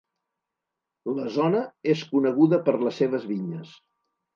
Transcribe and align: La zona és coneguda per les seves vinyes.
La 1.19 1.27
zona 1.37 1.63
és 1.95 2.03
coneguda 2.17 2.63
per 2.67 2.79
les 2.89 3.03
seves 3.05 3.33
vinyes. 3.35 3.81